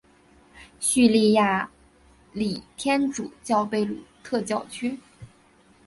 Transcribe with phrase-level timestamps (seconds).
[0.79, 1.69] 叙利亚
[2.33, 4.97] 礼天主教贝鲁特教区。